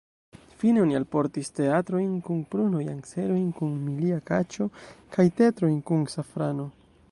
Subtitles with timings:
[0.61, 4.69] Fine oni alportis tetraojn kun prunoj, anserojn kun milia kaĉo
[5.17, 6.69] kaj tetrojn kun safrano.